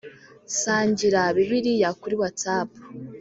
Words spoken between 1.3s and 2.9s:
bibliya kuri Whatsapp